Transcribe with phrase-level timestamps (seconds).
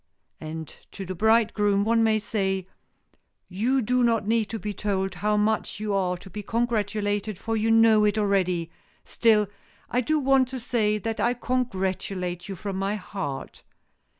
[0.39, 5.79] And to the bridegroom one may say,—"You do not need to be told how much
[5.79, 8.71] you are to be congratulated, for you know it already.
[9.05, 9.45] Still
[9.91, 13.61] I do want to say that I congratulate you from my heart."